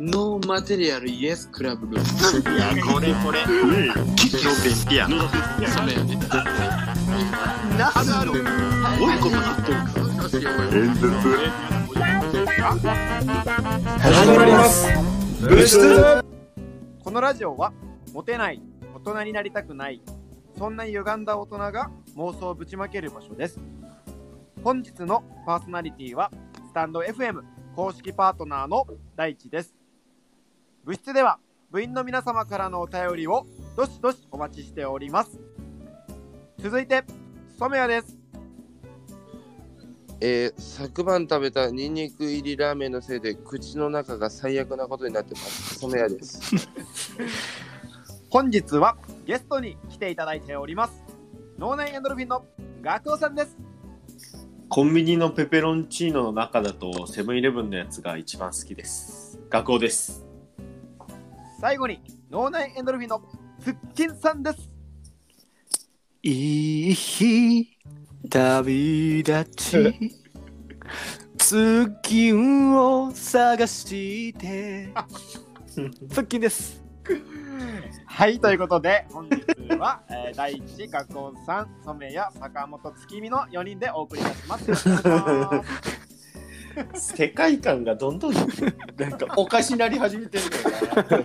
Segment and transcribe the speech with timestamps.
[0.00, 2.56] ノーマテリアルイエスクラブルーム。
[2.56, 3.40] いや、これこれ。
[4.14, 5.08] キッの便秘や。
[5.08, 5.96] そね。
[7.76, 7.88] な
[9.14, 9.98] いことなっとるか。
[10.28, 11.08] 演説
[13.98, 14.86] 始まります
[15.40, 16.24] 物質
[17.02, 17.72] このラジオは
[18.12, 18.62] モテない
[18.94, 20.02] 大人になりたくない
[20.58, 23.58] そんな歪んだ大人が妄想をぶちまける場所です
[24.68, 26.30] 本日のパーソナリティは
[26.66, 27.40] スタンド FM
[27.74, 28.86] 公式パートナーの
[29.16, 29.74] 大地です。
[30.84, 31.38] 部室では
[31.70, 33.46] 部員の皆様からのお便りを
[33.78, 35.40] どしどしお待ちしております。
[36.58, 37.02] 続いて
[37.58, 38.18] 染谷です。
[40.20, 45.76] えー昨晩食べたニンニク入りラーメンのせいで口の中が最悪なことになってます。
[45.76, 46.68] 染谷です。
[48.28, 51.02] 本日はゲストに来ていただいております。
[51.56, 52.44] 脳内エンドルフィンの
[52.82, 53.67] ガクオさんです
[54.68, 59.40] コンビニのペペロンチーノの中だとセブンイレブンのやつが一番好きです。
[59.48, 60.26] 学校です。
[61.60, 63.22] 最後に脳内エンドルフィンの
[63.60, 64.70] ツッキンさんです
[66.22, 67.76] いい日
[68.28, 70.12] 旅立ち
[71.36, 74.92] 月を探して
[76.10, 76.84] ツッキンです
[78.06, 84.72] はいということで本日は、 えー、第一学校さん染谷坂本月見の4人でお送りいたします。
[86.94, 88.46] 世界観がどんどんなん
[89.18, 90.50] かおかしなり始めてるん
[91.08, 91.24] だよ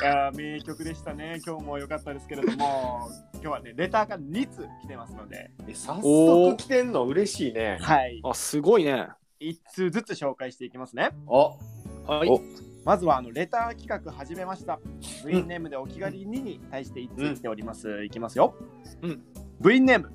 [0.00, 1.40] いやー名曲でしたね。
[1.46, 5.52] 今日も良かったですけれども今日はねレターが2通来てますので。
[5.68, 5.74] な。
[5.74, 7.78] 早速来てんの嬉しいね。
[7.80, 8.20] はい。
[8.24, 9.08] あすごいね。
[9.40, 11.10] 1通ずつ紹介していきますね。
[11.26, 11.58] お。
[12.06, 12.28] はい。
[12.28, 12.40] お
[12.84, 14.80] まずはあのレター企画始めました。
[15.22, 18.02] 部員ネームでお気軽にに対して1通来ております。
[18.04, 18.54] いきますよ。
[19.02, 19.22] うん
[19.60, 20.10] 部員ネーム、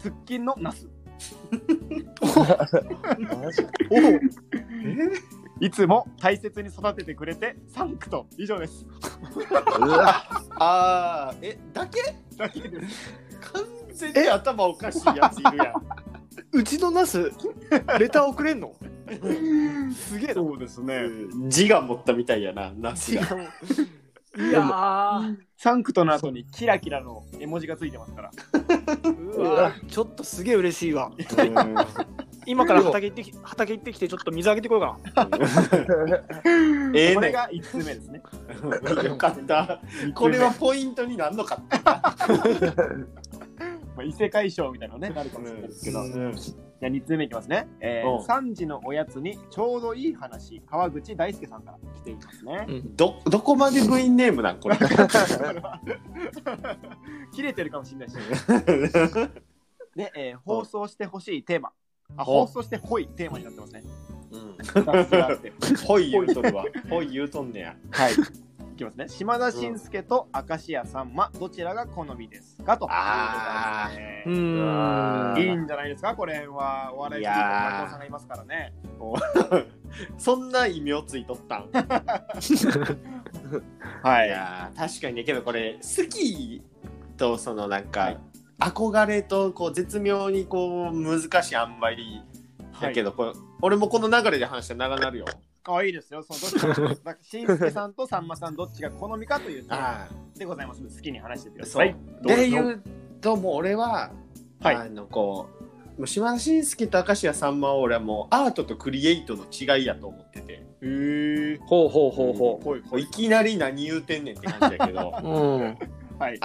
[0.00, 0.88] ツッキンのナス。
[5.60, 8.84] いつも大切に育ててくれてサンクト以上です。
[9.80, 10.24] うわ
[10.58, 12.00] あーえだけ？
[12.36, 13.12] だけです。
[13.52, 15.74] 完全に頭おかしいやついるやん。
[16.52, 17.30] うちのナス
[17.98, 18.72] レター送れんの？
[19.94, 21.02] すげえなそうですね。
[21.48, 23.22] 字が持ったみたいやな、ナスが。
[24.36, 28.30] いやーサンクトの後にキラキラの絵文字がついてますから。
[29.36, 31.10] うわちょっとすげえ嬉しいわ
[32.46, 35.28] 今から畑行ってき畑行ってきてちょっと水あげてこようか
[36.94, 38.22] ええねこれが1通目ですね。
[39.04, 39.80] よかった。
[40.14, 41.78] これはポイントになんのかって。
[43.96, 46.67] まあ、異世界賞みたいなのね、なるかもしれないですけど。
[46.80, 47.66] じゃあ2通目いきますね。
[47.80, 52.56] えうんー、3時のおやつにちょうどいい話、川口大輔さんから来ていますね。
[52.56, 54.76] な、うん、ど、どこまで部員ネームなんこれ。
[57.34, 58.14] 切れてるかもしれないし。
[59.96, 61.72] で、えー放送してほしいテーマ。
[62.16, 63.82] あ、お放送してほいテーマになってますね。
[64.30, 64.56] うん
[65.84, 66.64] ほい言うとるわ。
[66.88, 67.76] ほい言うとんねや。
[67.90, 68.12] はい。
[68.78, 69.08] いきますね。
[69.08, 72.76] 島田紳介と明石家さんま、どちらが好みですか？
[72.78, 72.84] と。
[72.84, 74.34] いうことあですうね。
[74.36, 75.38] ーん。
[75.40, 76.14] いいんじゃないですか？
[76.14, 76.92] これは。
[76.94, 78.72] お笑い好きの加藤さんがいますからね。
[80.16, 81.68] そんな異名ついとったん。
[84.02, 84.28] はい。
[84.28, 86.62] やー確かにねけどこれ好き
[87.16, 88.18] とそのなんか、はい。
[88.60, 92.22] 憧れとこう絶妙にこう難しい塩梅
[92.80, 95.24] だけど、これ俺もこの流れで話したら長なるよ。
[95.64, 96.22] あ、いいですよ。
[96.22, 96.40] その
[96.88, 101.72] どっちか、しんすけさんとさんまさんどっちが好みかというテーマあでございますので好きに話してくだそ。
[101.78, 101.94] さい。
[102.22, 102.82] で言う
[103.20, 104.10] ともう俺は、
[104.60, 105.48] はいあのこ
[105.96, 110.52] うもう島田紳介と明石家さんまは俺はもうアートとクリエイトの違いやと思ってて。
[110.52, 111.58] へえ。
[111.66, 115.30] ほうほうほうほほいもういきなり何言うてんねんって感じだけどうう
[115.64, 115.78] ん
[116.18, 116.40] はい。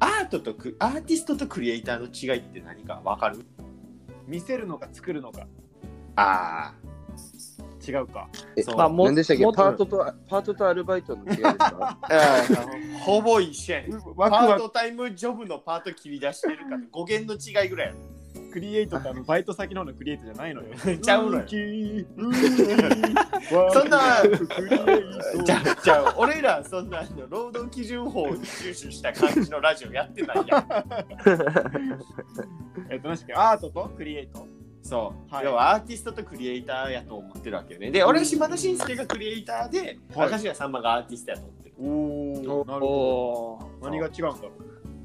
[0.00, 3.44] アートとクアーティストとクリエイターの違いって何かわかる？
[4.26, 5.46] 見せるのか作るのか
[6.16, 6.72] あ
[7.86, 8.28] 違うか。
[8.56, 8.76] えそう。
[8.76, 9.42] まあも何でしたっけ？
[9.44, 9.62] もっと。
[9.62, 11.98] パートとパートとアルバイトの違いですか？
[12.02, 12.42] あ
[13.00, 13.82] ほぼ一緒や
[14.16, 17.94] ワクワパートタイムジョブのパート切り出してるか 語源の違いぐらい
[18.34, 20.68] ククリエイトってあのバイト先の方のクリエイトじゃないのよ。
[21.02, 21.42] ちゃうのよ。
[21.42, 22.46] ウキーウキ
[23.72, 24.28] そんなク
[24.66, 30.66] リエイトじゃあじゃあ俺らそんなあの労働基準法を重視した感じのラジオやってないやん。
[32.90, 34.46] えっと、確かにアートとクリエイト。
[34.86, 35.44] そう、はい。
[35.44, 37.90] 要はアーティストとクリエイターやと思ってるわけよね。
[37.90, 40.30] で俺は島田紳介がクリエイターで、はい。
[40.30, 41.74] 明石家さんまがアーティストやと思ってる。
[41.80, 43.90] おおなるほど。
[43.90, 44.52] 何が違うんだろ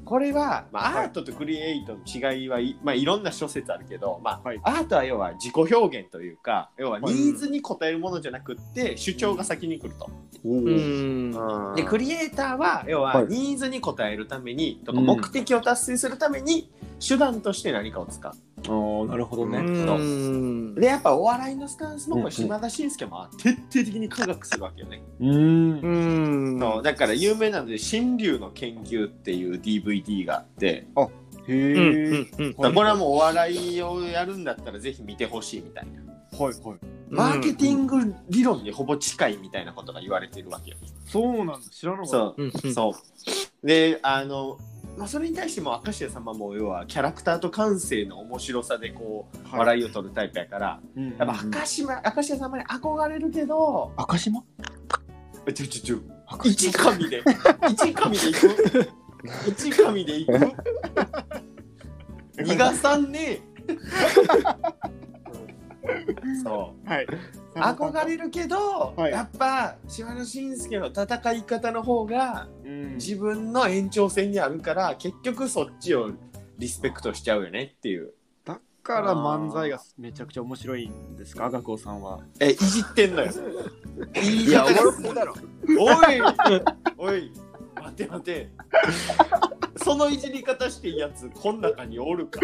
[0.04, 4.60] これは、まあ、はいアートとクリエイトの違いはい,、まあ、いろんな諸説あるけど、まあはい。
[4.62, 10.10] アートは要は自己表現というか要はニーズに応えるものじゃなくって主張が先に来ると。
[10.44, 10.56] う。
[10.56, 11.74] ん。
[11.74, 13.26] でクリエイターは要ははい。
[13.26, 16.70] ニーズに応えるためにとかうん目的を達成するために
[17.00, 18.32] 手段として何かを使う。
[18.68, 19.58] おなるほどうね。
[19.60, 26.56] んでやっぱお笑いのスタンスもこれ島田紳介も徹底的に科学するわけよね、うーんう。
[26.56, 30.86] んそうだから有名なので「新竜の研究」っていう DVD があって
[31.48, 32.52] へうんえ。
[32.54, 36.02] これはもうお笑いをやるんだったらぜひ見てほしいみたいな
[36.38, 36.78] はいはい。
[37.10, 41.58] マーケティング理論にほぼ近いみたいなことが言われてるわけよ、そうなんだ。
[41.70, 42.10] 知らなかった。
[42.10, 42.94] そううんうんそ
[43.62, 43.66] う。
[43.66, 44.56] で、あの、
[44.98, 49.58] まあ、それに対しても明石家さんまも要はキャラクターと感性の面白さでこう、はい。
[49.60, 54.42] 笑いを取るタイプやから、うんやっぱ明石家明石家さんまに憧れるけど、赤島
[55.46, 55.98] えちょちょちょ、
[56.44, 57.22] 一神で、
[57.70, 58.48] 一神でいく？
[59.50, 60.32] 一神でいく？
[62.42, 63.78] 逃がさんねうん
[66.44, 66.88] そう。
[66.88, 67.06] はい。
[67.54, 69.12] 憧れるけど、はい。
[69.12, 72.94] やっぱ島野紳介の戦い方の方がうん。
[72.94, 76.12] 自分の延長線にあるから結局そっちを
[76.58, 78.12] リスペクトしちゃうよねっていう。
[78.44, 82.20] だから漫才がめちゃくちゃ面白いんですか、学校さんは。
[82.40, 83.30] えいじってんのよ。
[84.22, 85.34] いいやおもろくねだろ。
[85.78, 86.22] おい
[86.98, 87.32] おい
[87.82, 88.50] 待て待て
[89.84, 92.40] そのいじり方してやつこん中におるか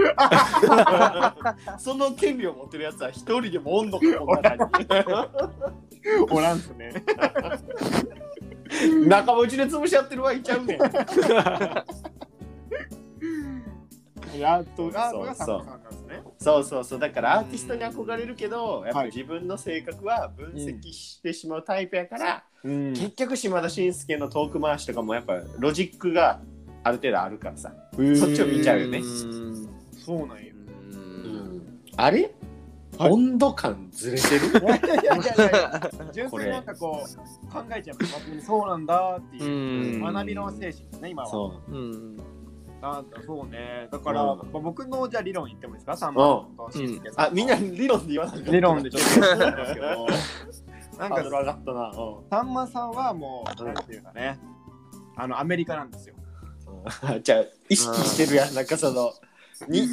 [1.79, 5.31] その権利を持ってるやつは一人でもおんのかこの中
[6.31, 6.93] おらんすね。
[9.01, 10.79] に 仲間内で潰し合ってるはいちゃうねん。
[14.39, 16.23] やっとが、そうがさんまさんなんですね。
[16.39, 16.99] そうそうそう。
[16.99, 19.09] だからアーティストに憧れるけどやっぱはい。
[19.09, 22.93] 自分の性格は分析してしまうタイプやから、うん。
[22.93, 26.41] 結局島田紳介のトーク回しとかもやっぱロジックが
[26.85, 28.99] ある程度あるからさ、そっちを見ちゃうよね。
[29.01, 29.03] ん
[29.95, 30.45] そうなんや。
[31.97, 32.31] あれ、
[32.97, 33.13] はい。
[33.13, 34.47] 温度感ずれてる？
[34.47, 40.13] い やいやいやいやいや、純粋なんかこう、考えちゃうそうなんだっていうう、ん。
[40.15, 41.29] 学びの精神ですね、今は。
[41.29, 41.73] そう。
[41.73, 42.17] ん。
[42.81, 43.89] なんだそうね。
[43.91, 44.39] だから、うん。
[44.39, 45.97] まあ僕のじゃあ理論言ってもいいですか？
[45.97, 46.15] さん。
[46.15, 47.25] まさんとしんすけうさん。
[47.27, 49.87] あみんな理論で言わない理論でちょっと言うんですけど、
[50.99, 51.93] なんかハードル上がったな、
[52.31, 53.75] さんまさんはもう、うん。
[53.75, 54.39] なんていうかね、
[55.17, 56.15] あの、アメリカなんですよ。
[57.15, 58.55] うん、 じゃあ意識してるやん。
[58.55, 59.13] なんかその
[59.67, 59.89] に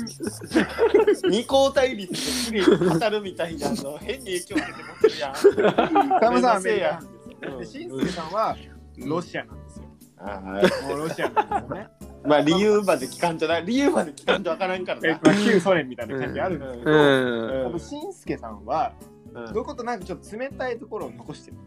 [1.30, 6.20] 二項対立で綺麗に語るみたいなの変に影響受けて持ってるやん。
[6.20, 7.02] さんまさんはアメリカ
[7.50, 7.82] なんですよ。
[7.82, 8.00] しん。
[8.00, 8.58] すけさんは
[8.98, 9.84] ロシアなんですよ。
[10.18, 10.40] あ
[10.88, 11.88] もうロシアなんですよね。
[12.02, 13.60] ー まあ理由まで聞かんとな。
[13.60, 15.10] 理由まで聞かんとわからんからな。
[15.10, 17.66] えまあ旧ソ連みたいな感じあるんですけど、うん。
[17.66, 18.94] 多分しんすけさんは、
[19.34, 19.46] うん。
[19.46, 21.58] どういうことなんかちょっと冷たいところを残してる。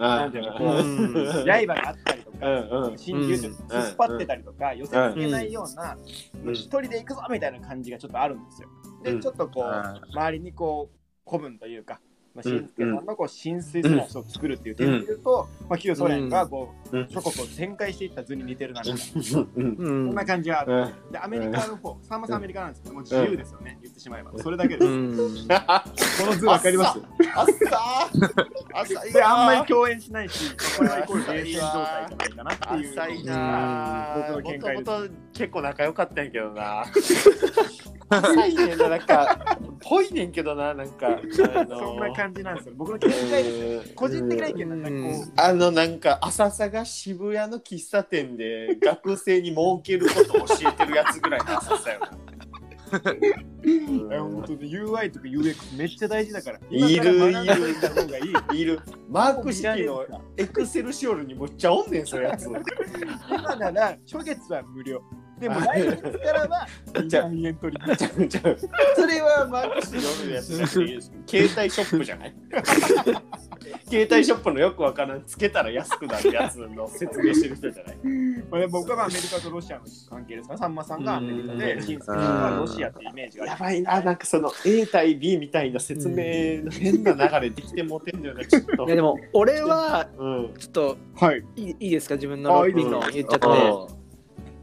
[0.00, 1.44] あなんていうのこううん。
[1.44, 2.98] 刃があったりとか、うんうん。
[2.98, 5.96] 真珠ちょっと突っ張ってたりとか、寄せつけないような、
[6.44, 6.54] うん。
[6.54, 8.68] 一人で行くぞみたいな感じがちょっとあるんですよ。
[9.02, 9.20] で、うん。
[9.20, 12.00] ちょっとこう、あ周りにこう、古文というか、
[12.34, 12.58] まあ、うん。
[12.58, 17.08] しんすけさんのこう浸水する人を作るっていう点で言うと、まあ、旧ソ連がこう、うん。
[17.08, 20.14] 諸国を展開していった図に似てるなみたいな、そん。
[20.14, 20.72] な感じがある。
[21.06, 21.12] うん。
[21.12, 24.32] で、アメリカの方、さんまさんアメリカなんですけど、もう自由ですよね、言ってしまえば。
[24.38, 24.86] それだけです。
[24.86, 25.16] こうん。
[26.28, 27.00] の図わかります？
[27.34, 32.92] あっさーで、あんまりな共演しないし、これはイコール冷戦状態じゃないかなっていう。
[32.92, 34.14] 浅いな。
[34.16, 34.78] 僕の見解です。
[34.78, 36.84] もともと結構仲良かったんやけどな。
[38.10, 41.08] 浅いねんななんかぽいねんけどななんか。
[41.08, 42.74] あのそんな感じなんですよ。
[42.76, 43.10] 僕の見解
[43.44, 43.88] です。
[43.88, 43.94] うん。
[43.94, 44.94] 個人的な意見なんかこ
[45.26, 52.10] う、あのなんか浅さが渋谷の喫茶店で学生に儲けることを教えてるやつぐらいの浅さよな。
[54.08, 56.60] 本当に UI とか UX めっちゃ大事だから。
[56.70, 58.20] いるいった方がい
[58.56, 58.60] い。
[58.60, 62.48] いるマーク式のエクセルシオールにむっちゃおんねんそやつ。
[63.28, 65.02] 今なら初月は無料。
[65.40, 66.66] でも来月からは
[67.06, 67.96] じゃあ2万円取り。
[67.96, 68.58] ちゃうちゃう
[68.96, 70.78] それはマーク式のるやつじゃなくて
[71.26, 72.34] 携帯ショップじゃない？
[73.90, 77.96] 携帯ショップのよくわからんつけたら安くなるやつの説明してる人じゃない？
[78.50, 81.82] まあ、僕はアメリカとロシアの関係ですから、さんまさんがアメリカで、うん。
[81.82, 82.16] シンスケさん
[82.52, 88.86] がロシアってイメージがやばいななんかその A 対 B みたいな説明の変な流れできてもてんだよねちょっと。
[88.86, 90.54] いやでも俺はうん。
[90.58, 91.44] ちょっとはい。
[91.56, 92.14] いいいいですか？
[92.14, 93.97] 自分のあいいです理論言っちゃって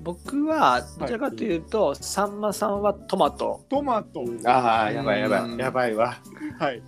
[0.05, 3.65] 僕はどちらかというと、さんまさんはトマト。
[3.67, 4.23] トマト。
[4.45, 5.57] ああやばいやばうんい。
[5.57, 6.21] やばいわ、
[6.59, 6.83] はい。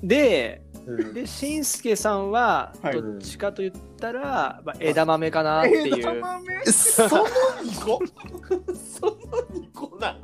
[0.00, 1.14] でうん。
[1.14, 3.02] でしんすけさんははい。
[3.02, 6.64] どっちかと言ったら、まあ、枝豆かなっていう、枝豆？
[6.66, 8.00] その2個？
[8.72, 9.12] その
[9.52, 10.16] 2個な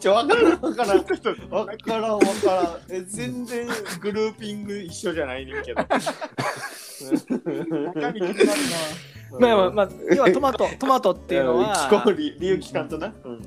[0.00, 0.98] ちょわからんわからん。
[1.50, 2.78] わからんわからん。
[2.88, 3.68] え全然
[4.00, 5.82] グルーピング一緒じゃないねんけど。
[7.94, 8.58] 中身気になる
[9.38, 13.40] まあまあまあ要はトマト トマトっていうのは、聞こう理理由聞かんとな、うん。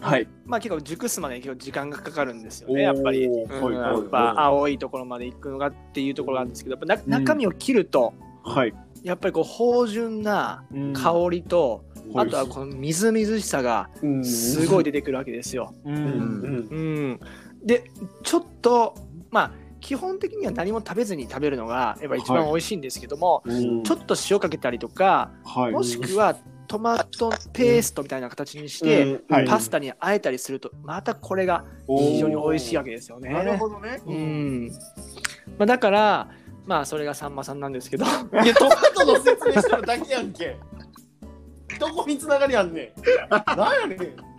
[0.00, 0.28] はい。
[0.44, 3.74] まあ結構熟すまで結構時間がかかるんですよねやっぱり、うん。
[3.74, 8.12] やっぱ青いところまで行くのがっていうところなんですけどやっぱな中身を切ると、
[8.42, 8.74] はい。
[9.02, 10.92] やっぱりこう芳醇なうん。
[10.92, 14.24] 香りと、あとはこのみずみずしさがうん。
[14.24, 15.74] すごい出てくるわけですよ。
[15.84, 15.90] う。
[15.90, 15.96] うん。
[15.96, 16.68] ん。
[16.70, 17.20] うん、
[17.64, 17.90] で
[18.22, 18.94] ちょっと
[19.30, 23.82] まあ基本的には何も食べずに食べるのがやっぱ一番美味しいんですけども、うん。
[23.82, 25.72] ちょっと塩かけたりとかはい。
[25.72, 26.36] もしくは
[26.66, 29.22] トマトペーストみたいな形にして、うん。
[29.28, 29.46] はい。
[29.46, 33.30] パスタにあえたりするとまたこれが非常に美味しいわけですよね。
[33.30, 34.00] なるほどね。
[34.06, 34.70] うん。
[35.58, 36.30] まあ、だから
[36.64, 38.06] まあそれがさんまさんなんですけど。
[38.06, 40.56] いやトマトの説明してるだけやんけ。
[41.78, 43.54] どこに繋がりあんねん。
[43.54, 44.33] なんやねん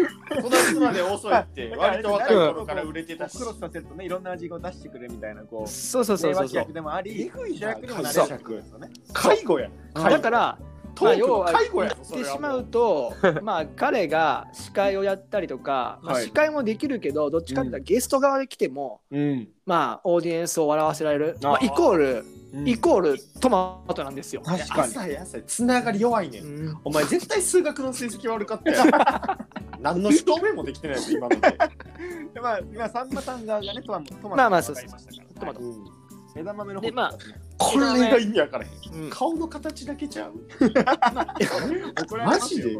[0.00, 3.38] 育つまで遅いって割と若い頃から売れてたし。
[3.38, 6.04] クロスさせるとね、いろんな味を出してくれみたいな、こう、そう。
[6.04, 6.56] そうそう名そうそう。
[6.56, 8.90] 脇役でもあり、主役にもなれるってことですよね。
[9.12, 9.70] 介護や。
[9.94, 10.58] だから
[11.00, 11.90] まあ要は言っ
[12.22, 13.12] てしまうと
[13.42, 16.24] まあ彼が司会をやったりとか、まあ、はい。
[16.24, 19.48] 司会もできるけどどっちかっていうとゲスト側で来ても、うん。
[19.64, 21.38] まあオーディエンスを笑わせられる。
[21.42, 22.24] まあ、イコール
[22.64, 24.42] イコールトマトなんですよ。
[24.42, 24.82] 確かに。
[24.82, 25.44] 朝や朝や。
[25.46, 26.68] つながり弱いねうん。
[26.68, 28.84] んお前絶対数学の成績悪かったよ。
[29.80, 31.40] 何の証明もできてないぞ今ので。
[32.32, 35.40] でまあ、今、さんまさん側がね、トマト、トマトまあまあ分かりましたから。
[35.40, 35.60] トマト。
[35.60, 35.96] うん。
[36.36, 37.14] 枝豆の方でまあ
[37.58, 39.04] これが意味わからへん。
[39.04, 39.10] うん。
[39.10, 40.32] 顔の形だけちゃう？
[42.24, 42.76] マジで？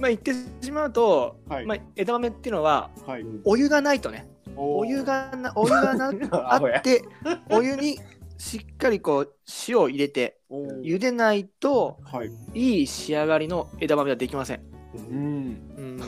[0.00, 1.66] まあ言ってしまうと、はい。
[1.66, 3.24] まあ、枝豆っていうのははい。
[3.44, 4.28] お湯がないとね。
[4.56, 6.10] おお湯がなお湯がな
[6.52, 7.02] あって
[7.48, 7.98] お湯に
[8.36, 9.34] しっかりこう
[9.68, 12.30] 塩を入れて茹でないとはい。
[12.54, 14.60] いい仕上がりの枝豆はできません。
[14.94, 15.74] うん。
[15.76, 16.00] うん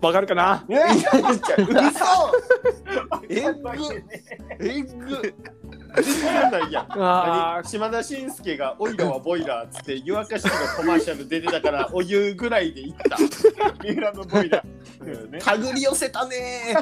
[0.00, 0.64] わかるかな？
[0.68, 0.80] ね。
[3.28, 3.54] ええっ
[4.96, 5.34] ぐ
[6.50, 13.16] ないやんあ何島田紳介が「オイラはボイラー」っつって湯沸かしのコマーシャル出てたからお湯ぐらいでいった
[13.82, 15.30] 三浦のボイラー。
[15.30, 16.76] ね手繰り寄せたね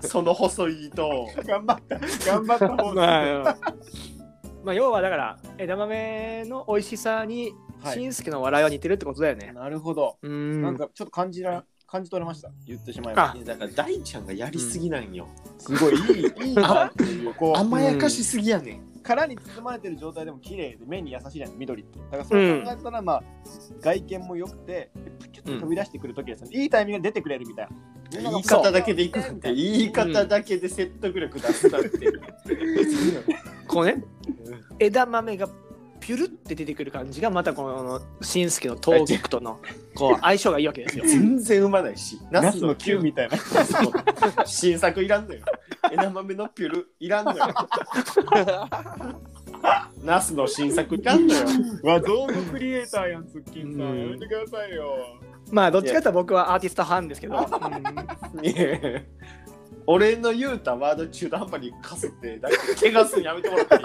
[0.00, 1.98] その細い糸を頑張った。
[2.26, 3.56] 頑張った方まあ、
[4.64, 9.52] まあ要はだから枝豆の美味しさにはいしんすけの笑いは似てるってことだよね。
[9.54, 10.18] なるほど。
[10.22, 12.50] うんなんかちょっと感じら感じ取れました。
[12.66, 15.26] 言ってしまいまあだから大ちゃんがやりすぎなんよ、
[15.58, 15.74] す。
[15.74, 16.84] すごいいいいいな。
[16.84, 21.98] っていうこう甘やかしすぎやねん、殻に包まれてる状態でも綺麗で目に優しいじゃない緑って。
[21.98, 23.22] だからそう考えたらまあ
[23.80, 26.50] 外見も良くてプチュッと飛び出してくる時ですね。
[26.52, 27.68] いいタイミングで出てくれるみたい
[28.12, 28.30] な。
[28.30, 31.90] 言い方だけでいくなんて言い方だけで説得力出すなんて、
[33.66, 34.02] こうね。
[34.78, 35.48] 枝豆が
[36.08, 39.60] ピュルって出てくる感じがまたこのしんすけのトークとの
[39.94, 41.04] こう相性がいいわけですよ。
[41.06, 43.36] 全然うまないしナスの球みたいな。
[44.46, 45.42] 新作いらんのよ
[45.92, 47.44] 枝豆のピュルいらんのよ
[50.02, 51.44] ナスの新作いらんのよ
[51.82, 54.00] わ、動画クリエイターやん、ツッキンさうんん。
[54.00, 54.94] やめてくださいよ。
[55.50, 57.36] まあどっちかと僕はアーティスト派ですけど。
[59.86, 63.82] 俺の言うたワード中途半端にかすってだけ怪我すんやめてもらっていい？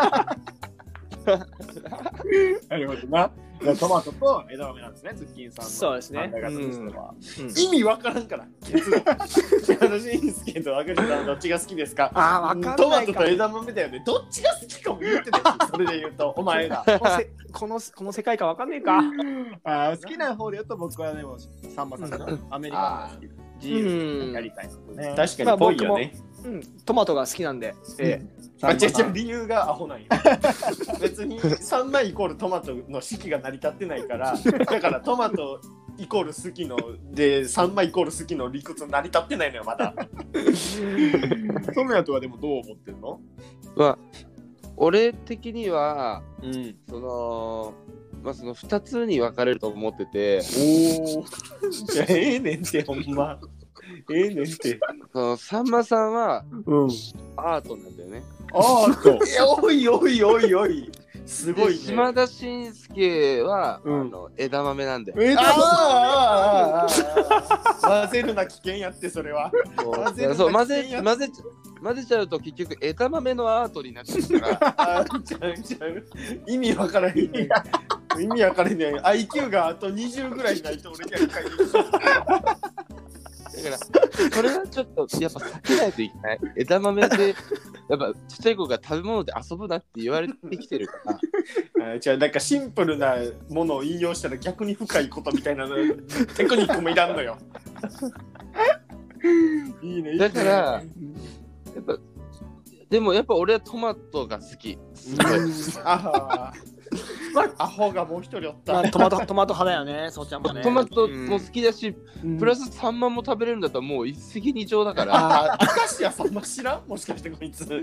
[2.70, 3.32] なるほどな。
[3.80, 5.72] トマトと枝豆なんですね、ツッキンさんの。
[5.72, 6.30] そうですね。
[6.34, 7.14] 考え方としては。
[7.58, 8.46] 意味わからんから。
[8.66, 12.12] 結論島田紳介と赤字さんどっちが好きですか？
[12.14, 14.04] ああわかんないかトマトと枝豆だよね。
[14.06, 16.34] どっちが好きかも言ってたよ それで言うと。
[16.36, 16.84] お前が
[17.54, 18.98] このせこの世界観わかんねえか。
[19.64, 21.38] あー好きな方で言うと僕はでも
[21.74, 23.28] さんまさんのアメリカンが好き。
[23.28, 25.14] で自由にやりたいね。
[25.16, 26.14] 確かにぽいよね、
[26.44, 27.76] うん、トマトが好きなんで。
[28.00, 28.22] え
[28.62, 30.08] あ違う違う 理由がアホなんよ。
[31.02, 35.60] 別に3枚イコールトマトの式が成り立ってないからだからトマト
[35.98, 36.78] イコール好きの
[37.12, 39.94] で3枚イコール好きの理屈成り立ってないのよまだ。
[41.76, 43.20] トメヤとはでもどう思ってんの？
[43.76, 43.98] まあ
[44.76, 46.76] 俺的にはうん。
[46.90, 47.74] その
[48.24, 50.42] まあその2つに分かれると思ってて。
[50.58, 51.26] おお。
[52.08, 53.40] ええねんってほんま
[54.12, 54.80] ええねんって。
[55.12, 56.90] そのさんまさんはうん。
[57.38, 58.24] アートなんだよね。
[58.54, 59.24] あーと。
[59.26, 60.92] いやおいおいおいおい。
[61.26, 61.72] すごいね。
[61.72, 64.02] で島田紳介は、うん。
[64.02, 65.18] あの枝豆なんだよ。
[65.22, 69.52] えあーあーあーあ混ぜるな危険やってそれは。
[69.78, 71.30] 混ぜるそうな混ぜ混ぜ
[71.82, 74.74] 混ぜちゃうと結局枝豆のアートになっちゃうから。
[75.00, 76.04] あーちゃうちゃう。
[76.48, 77.50] 意味わからへんねん。
[78.22, 78.96] 意味わからへんねん。
[78.98, 81.72] IQ があと20ぐらいないと俺には理解できない。
[82.42, 82.58] だ
[83.64, 83.78] から、
[84.32, 86.40] それはちょっとやっぱ避けないといけない。
[86.56, 87.36] 枝豆で、
[87.90, 90.94] やっぱちっちゃい子が食べ物で遊ぶなって言われてきてるか
[91.78, 92.00] ら。
[92.00, 93.18] じゃあなんかシンプルな
[93.50, 95.76] ものを引用したら逆に深いことみたいなの
[96.36, 97.38] テクニックもいらんのよ
[99.82, 100.12] いいね。
[100.12, 100.84] いいねだから、や
[101.80, 101.98] っぱ、
[102.90, 104.78] でもやっぱ俺はトマトが好き。
[104.94, 105.26] すごい。
[105.84, 106.54] あ
[107.58, 108.74] アホがもう一人おった。
[108.74, 110.62] まあ、トマトトマト派だよね、そうちゃんもね。
[110.62, 111.96] トマトも好きだし、
[112.40, 115.16] プラスサンマも食べれるんだったらもう一石二鳥だから。
[115.16, 116.90] ああ、明石家さんま知らん？
[116.90, 117.66] もしかしてこいつ。
[117.68, 117.74] こ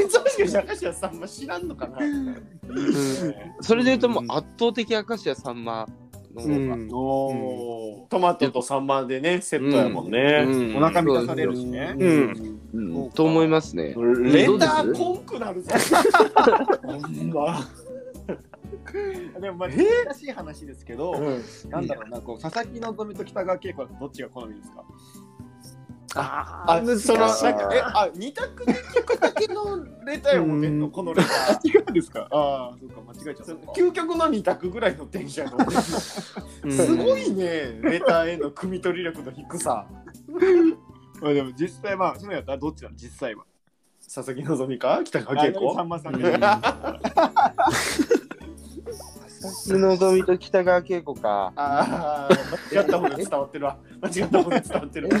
[0.00, 1.98] いつもしかして明石家さんま知らんのかな？
[3.60, 5.86] それで言うともう圧倒的明石家さんま
[6.34, 6.54] の方が。
[6.54, 10.44] うんおートマトとサンマでね、セットやもんね。
[10.46, 11.94] うんお腹満たされるしね。
[11.98, 12.60] うん。
[12.72, 13.94] うんと思いますね。
[13.94, 15.70] レターコンクなるぞ。
[16.82, 17.60] ほんま。
[19.40, 21.14] でもまあ難しい話ですけど、
[21.68, 24.84] なんだろうな、こう佐々木希と北川景子はどっちが好みですか？
[26.16, 27.26] ああ、その、な。
[27.28, 30.80] んか、え、あ、二択で聞くだけのレター読んでん。
[30.80, 31.68] の、このレター。
[31.68, 33.52] 違うんですかああ、そうか、間違えちゃった。
[33.80, 35.66] 究極の二択ぐらいのテンションやと思
[36.64, 39.86] うすごいね、レターへの汲み取り力の低さ。
[41.22, 42.96] まあでも実際まあ、そうやったらどっちなの？
[42.96, 43.44] 実際は。
[44.12, 44.42] 佐々木
[44.74, 45.00] 希か？
[45.04, 45.74] 北川景子？
[45.76, 46.14] さんまさん
[49.42, 49.88] うんが。
[49.90, 51.52] 佐々木希と北川景子か。
[51.56, 52.34] ああ、
[52.74, 53.78] 間違った方で伝わってるわ。
[54.02, 55.18] 間違った方で伝わってるわ。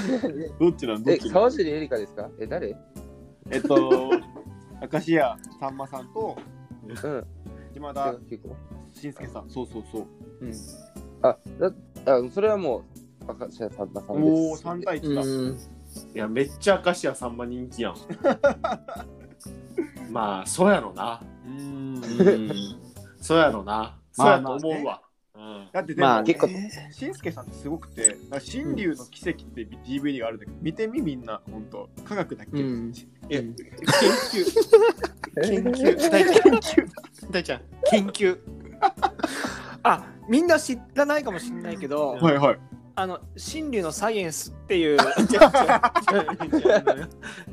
[0.60, 2.76] どっちなのどっ、ちなの沢尻エリカですかえ、誰
[3.50, 4.10] えっと、
[4.92, 6.36] 明石家さんまさんと
[6.86, 7.26] うん。
[7.72, 8.56] 島田北川景子。
[8.92, 9.50] 紳介さん。
[9.50, 10.06] そうそうそう。
[11.22, 11.72] あ、だ
[12.06, 12.84] あそれはも
[13.28, 14.42] う、明石家さんまさんです。
[14.42, 15.22] おお、3対1だ。
[16.14, 17.96] いや、めっちゃ明石家さんま人気やん。
[20.10, 21.22] まあ、そうやろな。
[21.46, 22.50] うーん。
[22.50, 23.99] うんそうやろな。
[24.12, 25.02] そうやと思うわ。
[25.34, 25.68] うん。
[25.72, 26.48] だってでも、まあ結構。
[26.90, 28.40] しんすけさんってすごくて、なん。
[28.40, 31.88] か新竜の奇跡って DVD があるんだけど、見てみみんな、ほんと。
[32.04, 32.92] 科学だっけ、うん。
[33.28, 34.44] え研究、
[35.42, 38.38] 研究、 大ちゃん、大ちゃん、研究。
[39.82, 42.58] あみんな知らないかもしれないけど、はいはい。
[42.96, 44.98] あの真理のサイエンスっていう。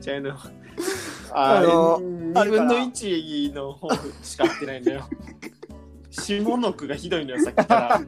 [0.01, 0.31] ちゃうの。
[1.31, 1.99] ああのの、
[2.33, 3.89] 2分の1の方
[4.21, 5.09] しか合ってないのよ。
[6.09, 8.01] 下の句がひどいのよ、さっきから。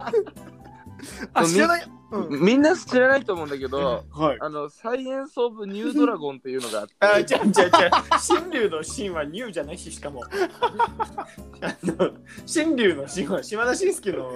[1.34, 4.38] あ知らない、うん、みんな知らないと思うんだけど、はい。
[4.40, 7.92] あの、サイエンス・オブ・ニュードラゴンっていうのがあって、あ、ちゃうちゃうちゃう。
[8.20, 10.24] 新竜の神はニューじゃないし、しかも。
[10.24, 12.12] あの、
[12.46, 14.32] 新竜の神は島田紳介の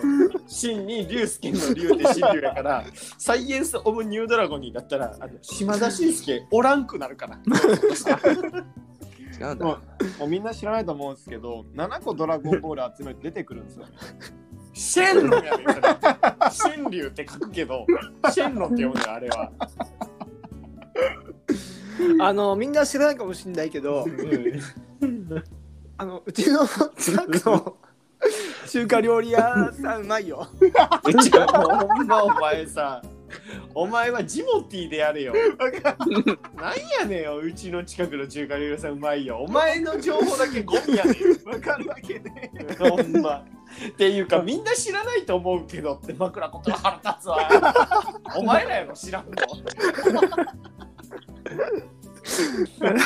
[0.62, 2.86] 神に竜介の竜で新竜やから、
[3.18, 7.40] サイエンス・オブ・ニュードラゴンになったら、あの島田紳介おらんくなるから。
[9.40, 9.66] 違うんだ。
[9.66, 9.78] もう
[10.20, 13.86] もうみんな知らないと思うんですけど、7個ドラゴンボール集めて出てくるんですよ。
[14.74, 15.82] シェンロンやねん、それ。
[16.52, 17.86] シェン竜って書くけど、
[18.32, 19.52] シェンロンって読むのよ、あれは。
[22.20, 24.06] あのみんな知らないかもしれないけど
[25.98, 26.68] あのうちの
[26.98, 27.78] 近くの
[28.68, 30.48] 中華料理屋さんうまいよ
[31.88, 33.02] ほんまお前さ、
[33.76, 35.34] お前はジモティーでやれよ。
[36.56, 39.38] なんやねんよ、うちの近くの中華料理屋さんうまいよ。
[39.40, 41.16] お前の情報だけゴミやねん。
[41.50, 42.52] わかるわけね。
[42.80, 43.46] ほんま。
[43.88, 47.50] っていうか、みんな知らないと思うけどって枕ことが腹立つわ。
[48.36, 49.32] お前らやろ、知らんの。
[52.24, 53.02] ちなみに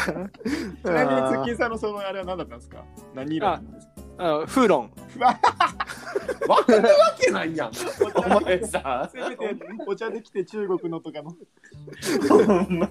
[0.84, 2.84] ツッキーさんのそのあれは何だったんですか？
[3.16, 3.94] 何色なんですか？
[4.20, 4.92] あのフーロン
[6.48, 6.90] わかるわ
[7.20, 7.72] けないやん。
[8.16, 9.10] お前さ。
[9.14, 11.32] せめてお茶できて中国のとかの。
[12.30, 12.88] ほんま。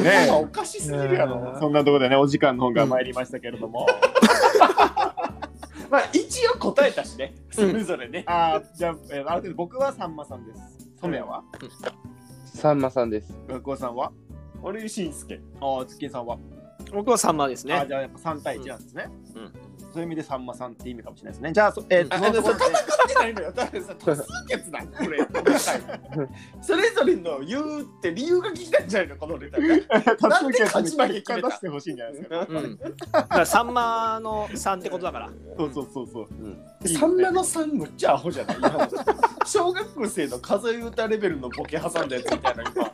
[0.00, 1.56] ねおかしすぎるやろ。
[1.60, 3.86] そんなところでね、お時間の方が参りましたけれども。
[5.90, 7.34] まあ一応答えたしね。
[7.50, 8.24] それぞれね。
[8.26, 10.60] ああ、じゃあ、えーある程度僕はさんまさんです。
[11.00, 11.42] 染谷は？
[12.44, 13.32] さんまさんです。
[13.48, 14.12] 学校さんは？
[14.62, 15.40] 俺しんすけ。
[15.60, 16.38] ああ、ツッキーさんは？
[16.92, 19.08] 僕はサンマですあねじゃあやっぱ3対1なんですね。
[19.34, 19.52] うん
[19.98, 21.52] そういう意味でさんまさんって意味かもしれないですね。
[21.52, 23.50] じゃあ、そえーあ、戦ってないのよ。
[23.50, 25.18] だからさ、多数決なんこれ。
[26.62, 29.16] それぞれの言うって理由が聞きたいんじゃないの？
[29.16, 29.82] このネタね。
[30.20, 32.46] 多なんで勝ち負け決めた出してほしいんじゃないですか。
[32.48, 36.28] うんだからサンマの3ってことだからそうそうそうそう。
[36.88, 38.56] サンマの3むっちゃアホじゃない？
[39.44, 42.92] 小学生の数え歌レベルのボケ挟んだやつみたいな今。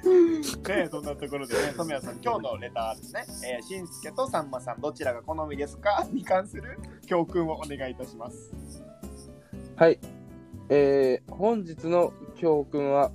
[0.68, 6.06] ね、そんなところでね、染谷さん、今日のレターですね、えー、しんすけとさんまさん、どちらが好みですか？
[6.12, 8.52] に関する教訓をお願いいたします。
[9.76, 9.98] はい。
[10.68, 13.10] えー、本日の教訓は、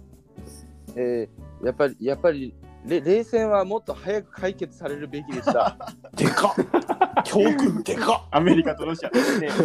[0.95, 2.53] えー、やっぱり、やっぱり、
[2.85, 5.77] れ冷戦はもっと早く解決されるべきでした。
[6.15, 9.51] でかっ教訓でかアメリカとロシアでね、っ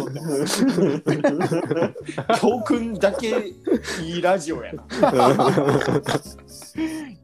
[2.39, 3.47] 教訓だけ
[4.03, 4.83] いいラジオやな。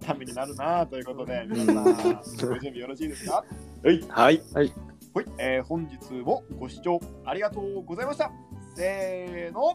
[0.06, 1.98] ためになるなということで、 皆さん、ご準
[2.62, 3.44] 備よろしいですか？
[3.84, 4.02] はい。
[4.10, 4.74] はいはい、
[5.40, 8.32] えー本日もご視聴ありがとうございました。
[8.76, 9.74] せーの、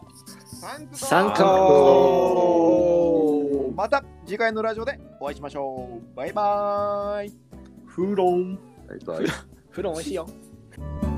[0.61, 6.03] サンクトサンクトまた次回のラジオでお会いしましょう。
[6.15, 7.33] バイバーイ。
[7.85, 8.57] フーロン。
[9.07, 9.25] はい
[9.71, 10.27] フロン美味しいよ
[10.83, 11.12] Thank you.